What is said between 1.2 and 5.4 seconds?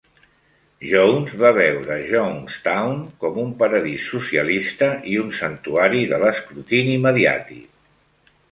va veure Jonestown com un "paradís socialista" i un